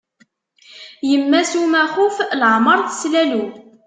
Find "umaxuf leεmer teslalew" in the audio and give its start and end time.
1.65-3.45